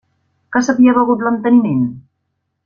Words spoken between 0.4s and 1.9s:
Que s’havia begut l’enteniment?